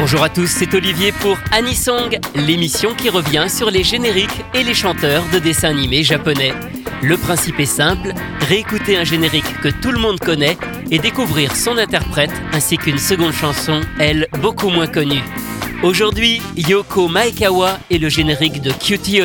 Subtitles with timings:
[0.00, 4.72] Bonjour à tous, c'est Olivier pour Anisong, l'émission qui revient sur les génériques et les
[4.72, 6.54] chanteurs de dessins animés japonais.
[7.02, 8.14] Le principe est simple,
[8.48, 10.56] réécouter un générique que tout le monde connaît
[10.90, 15.22] et découvrir son interprète ainsi qu'une seconde chanson, elle, beaucoup moins connue.
[15.82, 19.20] Aujourd'hui, Yoko Maekawa et le générique de Cutie.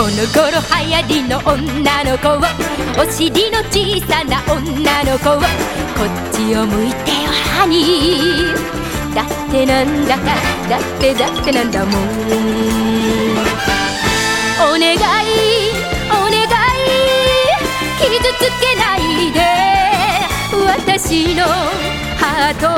[0.00, 0.48] この頃
[0.80, 2.40] 流行りの女の子を
[2.98, 5.44] お尻の小さな女の子をこ
[6.06, 10.24] っちを向いてよハニーだってなんだか
[10.70, 11.92] だってだってなんだもん。
[14.62, 14.96] お願い
[16.08, 16.48] お願い。
[18.00, 18.08] 傷
[18.38, 19.38] つけないで。
[20.64, 21.44] 私の
[22.16, 22.72] ハートは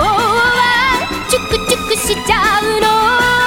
[1.31, 3.42] チュクチュクしちゃうの。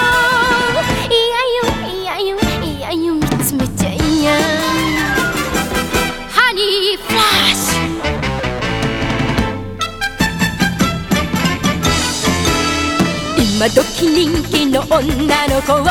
[13.56, 15.86] 今時人気の女の子を。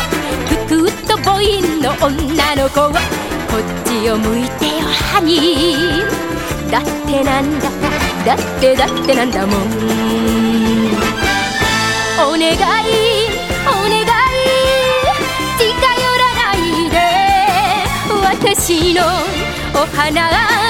[0.44, 2.90] ふくっとボインの女の子を。
[2.90, 6.70] こっちを向いてよハニー。
[6.70, 7.88] だってなんだか。
[8.26, 9.60] だってだってなんだもん。
[12.20, 14.12] お願いお願い。
[15.56, 17.00] 近寄らないで。
[18.20, 19.00] 私の
[19.72, 20.63] お花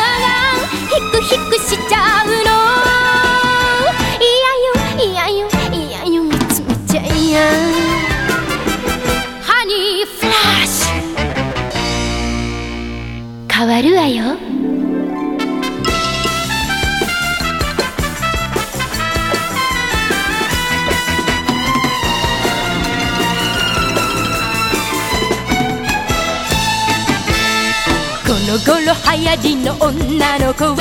[28.54, 28.92] の頃流
[29.26, 30.76] 行りの女の子は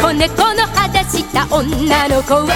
[0.00, 2.46] 子猫の肌した女の子は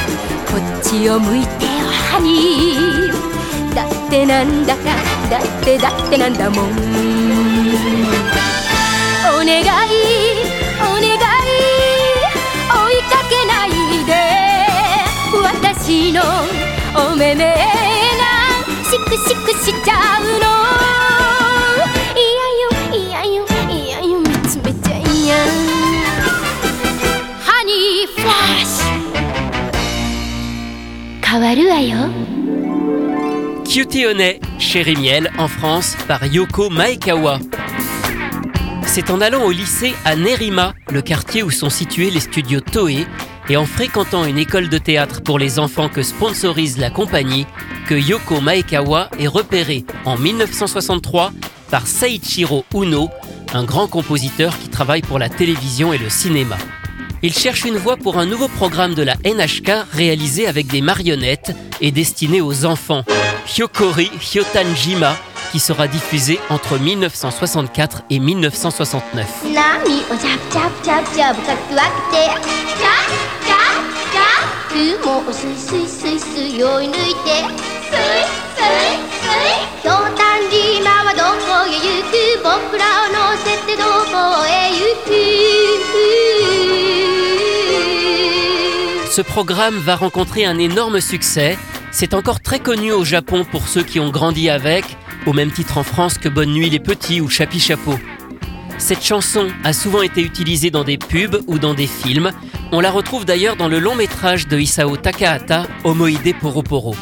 [0.49, 1.71] こっちを向いてよ
[2.09, 4.85] ハニーだってなんだか
[5.29, 6.71] だってだってなんだもん。
[9.35, 10.34] お願い。
[33.65, 34.07] Cutie
[35.01, 37.39] Miel en France par Yoko Maekawa.
[38.87, 43.07] C'est en allant au lycée à Nerima, le quartier où sont situés les studios Toei,
[43.49, 47.47] et en fréquentant une école de théâtre pour les enfants que sponsorise la compagnie,
[47.87, 51.33] que Yoko Maekawa est repérée en 1963
[51.71, 53.11] par Seiichiro Uno,
[53.53, 56.57] un grand compositeur qui travaille pour la télévision et le cinéma.
[57.27, 61.53] Il cherche une voix pour un nouveau programme de la NHK réalisé avec des marionnettes
[61.81, 63.03] et destiné aux enfants,
[63.57, 65.17] Hyokori Hyotanjima,
[65.51, 69.27] qui sera diffusé entre 1964 et 1969.
[89.15, 91.57] Ce programme va rencontrer un énorme succès.
[91.93, 94.85] C'est encore très connu au Japon pour ceux qui ont grandi avec,
[95.25, 97.97] au même titre en France que Bonne Nuit les Petits ou Chapi Chapeau.
[98.77, 102.33] Cette chanson a souvent été utilisée dans des pubs ou dans des films.
[102.73, 106.97] On la retrouve d'ailleurs dans le long métrage de Isao Takahata, Omoide Poroporo.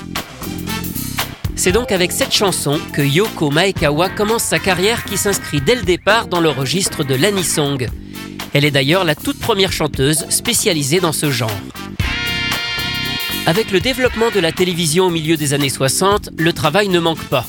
[1.57, 5.83] C'est donc avec cette chanson que Yoko Maekawa commence sa carrière qui s'inscrit dès le
[5.83, 7.89] départ dans le registre de l'anisong.
[8.53, 11.59] Elle est d'ailleurs la toute première chanteuse spécialisée dans ce genre.
[13.45, 17.25] Avec le développement de la télévision au milieu des années 60, le travail ne manque
[17.25, 17.45] pas.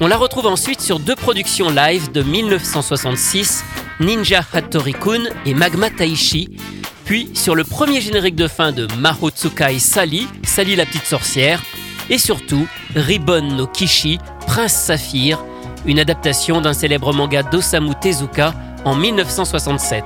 [0.00, 3.64] On la retrouve ensuite sur deux productions live de 1966,
[4.00, 6.58] Ninja Hattori-kun et Magma Taishi,
[7.04, 11.62] puis sur le premier générique de fin de Mahotsukai Sally, Sally la petite sorcière,
[12.10, 12.66] et surtout
[12.96, 14.18] Ribbon no Kishi,
[14.48, 15.44] Prince Saphir,
[15.86, 18.54] une adaptation d'un célèbre manga d'Osamu Tezuka
[18.84, 20.02] en 1967.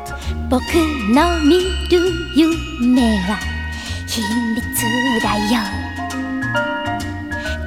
[4.13, 4.61] 秘密
[5.23, 5.57] だよ。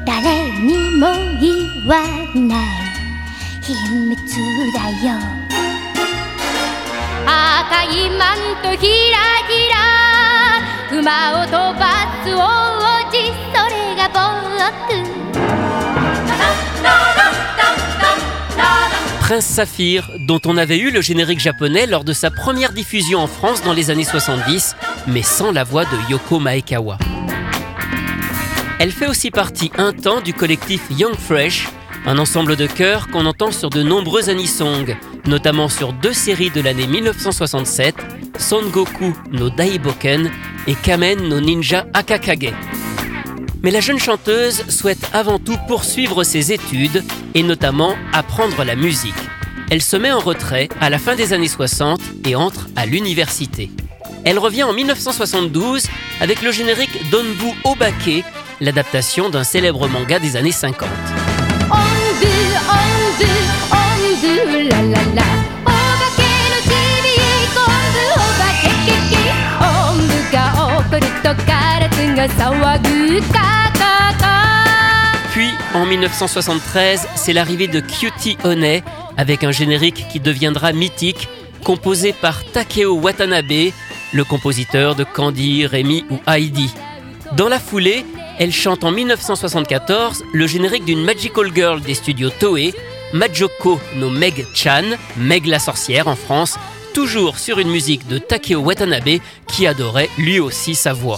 [0.05, 1.07] 誰にも
[1.41, 1.49] 言
[1.87, 2.05] わ
[2.35, 2.65] ない。
[3.63, 4.13] 秘密
[4.71, 5.17] だよ。
[7.25, 9.17] 赤いマントひら
[9.49, 11.49] ひら馬を飛
[11.79, 11.83] ば
[12.23, 12.29] す
[19.27, 23.25] Prince Saphir, dont on avait eu le générique japonais lors de sa première diffusion en
[23.25, 24.75] France dans les années 70,
[25.07, 26.99] mais sans la voix de Yoko Maekawa.
[28.77, 31.67] Elle fait aussi partie un temps du collectif Young Fresh,
[32.05, 34.95] un ensemble de chœurs qu'on entend sur de nombreux anisongs,
[35.25, 37.95] notamment sur deux séries de l'année 1967,
[38.37, 40.29] Son Goku no Daiboken
[40.67, 42.53] et Kamen no Ninja Akakage.
[43.65, 47.03] Mais la jeune chanteuse souhaite avant tout poursuivre ses études
[47.33, 49.15] et notamment apprendre la musique.
[49.71, 53.71] Elle se met en retrait à la fin des années 60 et entre à l'université.
[54.23, 55.87] Elle revient en 1972
[56.21, 58.23] avec le générique Donbu Obake,
[58.61, 60.87] l'adaptation d'un célèbre manga des années 50.
[75.31, 78.81] Puis, en 1973, c'est l'arrivée de Cutie One
[79.17, 81.29] avec un générique qui deviendra mythique,
[81.63, 83.71] composé par Takeo Watanabe,
[84.13, 86.73] le compositeur de Candy, Rémi ou Heidi.
[87.33, 88.05] Dans la foulée,
[88.39, 92.73] elle chante en 1974 le générique d'une Magical Girl des studios Toei,
[93.13, 96.57] Majoko no Meg Chan, Meg la sorcière en France,
[96.93, 101.17] toujours sur une musique de Takeo Watanabe qui adorait lui aussi sa voix.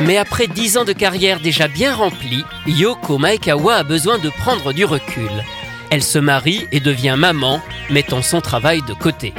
[0.00, 4.72] Mais après dix ans de carrière déjà bien remplie, Yoko Maekawa a besoin de prendre
[4.72, 5.30] du recul.
[5.90, 9.32] Elle se marie et devient maman, mettant son travail de côté.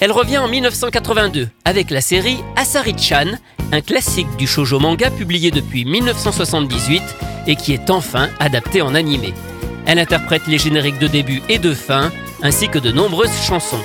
[0.00, 3.32] Elle revient en 1982 avec la série Asari-chan,
[3.70, 7.02] un classique du shoujo manga publié depuis 1978
[7.46, 9.34] et qui est enfin adapté en animé.
[9.86, 12.10] Elle interprète les génériques de début et de fin,
[12.42, 13.82] ainsi que de nombreuses chansons.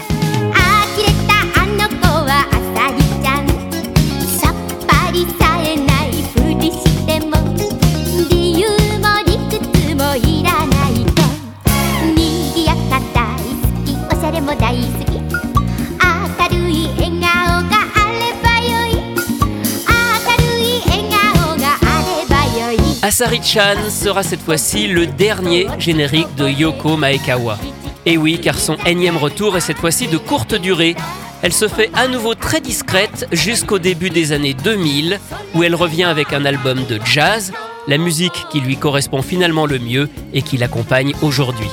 [23.01, 27.57] Asari-chan sera cette fois-ci le dernier générique de Yoko Maekawa.
[28.05, 30.95] Et oui, car son énième retour est cette fois-ci de courte durée.
[31.41, 35.19] Elle se fait à nouveau très discrète jusqu'au début des années 2000,
[35.55, 37.53] où elle revient avec un album de jazz,
[37.87, 41.69] la musique qui lui correspond finalement le mieux et qui l'accompagne aujourd'hui.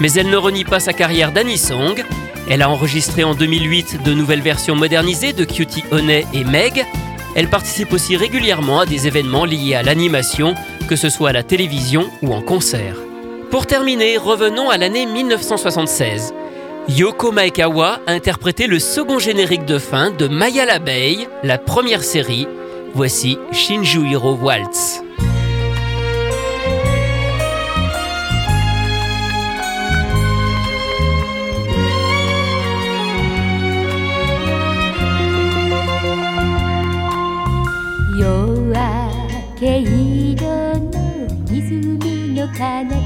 [0.00, 2.04] Mais elle ne renie pas sa carrière d'Anisong.
[2.48, 6.86] Elle a enregistré en 2008 de nouvelles versions modernisées de Cutie Honey et Meg,
[7.38, 10.54] elle participe aussi régulièrement à des événements liés à l'animation,
[10.88, 12.96] que ce soit à la télévision ou en concert.
[13.50, 16.34] Pour terminer, revenons à l'année 1976.
[16.88, 22.48] Yoko Maekawa a interprété le second générique de fin de Maya l'abeille, la première série.
[22.92, 24.97] Voici Shinjuiro Waltz.
[38.18, 38.76] 夜明
[39.56, 40.42] け色
[40.76, 40.90] の
[41.48, 42.98] 湖の彼方。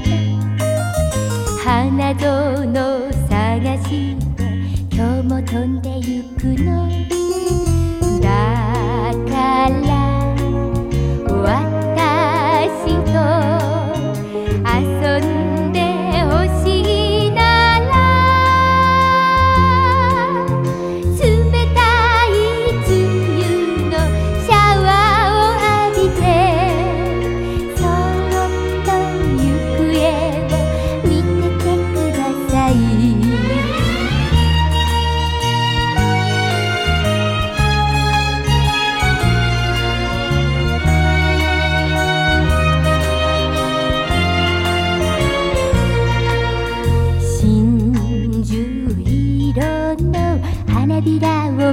[1.63, 2.73] 花園
[3.29, 4.41] 探して
[4.91, 6.89] 今日も飛んでゆくの。
[8.19, 8.25] だ
[9.29, 10.02] から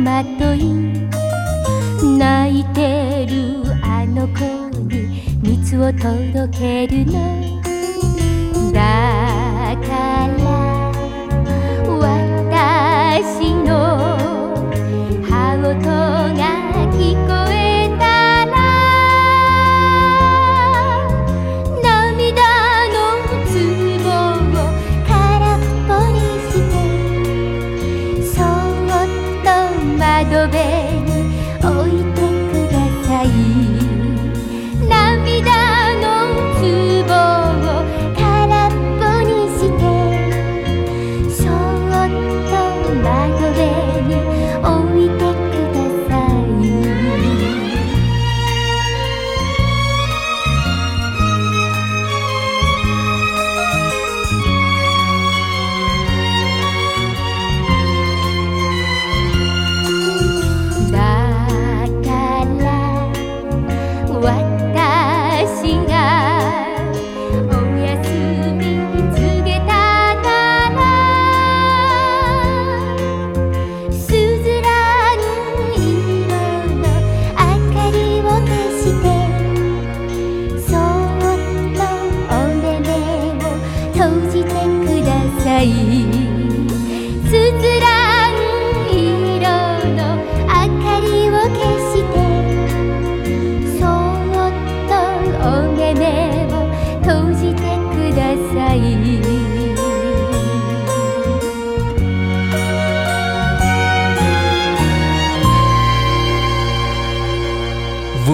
[0.01, 0.65] まとい
[2.19, 4.45] 泣いてるあの子
[4.89, 7.40] に蜜を届けるの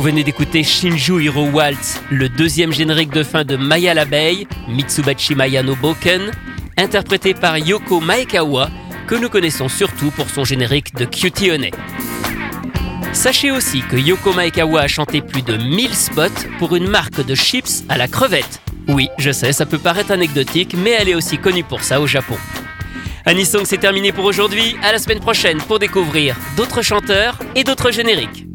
[0.07, 5.65] venez d'écouter Shinju Hiro Waltz, le deuxième générique de fin de Maya l'abeille, Mitsubachi Maya
[5.65, 6.31] no Boken,
[6.77, 8.71] interprété par Yoko Maekawa,
[9.09, 11.73] que nous connaissons surtout pour son générique de Cutie Honey.
[13.13, 17.35] Sachez aussi que Yoko Maekawa a chanté plus de 1000 spots pour une marque de
[17.35, 18.61] chips à la crevette.
[18.87, 22.07] Oui, je sais, ça peut paraître anecdotique, mais elle est aussi connue pour ça au
[22.07, 22.37] Japon.
[23.25, 24.77] Anisong, c'est terminé pour aujourd'hui.
[24.85, 28.46] À la semaine prochaine pour découvrir d'autres chanteurs et d'autres génériques.